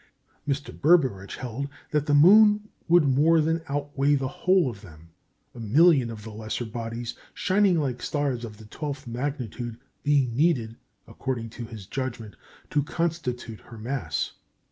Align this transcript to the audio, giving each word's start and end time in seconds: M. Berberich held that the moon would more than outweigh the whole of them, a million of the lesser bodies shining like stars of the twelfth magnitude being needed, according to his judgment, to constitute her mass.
M. 0.47 0.53
Berberich 0.81 1.35
held 1.35 1.69
that 1.91 2.07
the 2.07 2.15
moon 2.15 2.69
would 2.87 3.03
more 3.03 3.39
than 3.39 3.61
outweigh 3.69 4.15
the 4.15 4.27
whole 4.27 4.67
of 4.67 4.81
them, 4.81 5.09
a 5.53 5.59
million 5.59 6.09
of 6.09 6.23
the 6.23 6.31
lesser 6.31 6.65
bodies 6.65 7.15
shining 7.35 7.79
like 7.79 8.01
stars 8.01 8.43
of 8.43 8.57
the 8.57 8.65
twelfth 8.65 9.05
magnitude 9.05 9.77
being 10.01 10.35
needed, 10.35 10.75
according 11.07 11.51
to 11.51 11.65
his 11.65 11.85
judgment, 11.85 12.35
to 12.71 12.81
constitute 12.81 13.59
her 13.59 13.77
mass. 13.77 14.31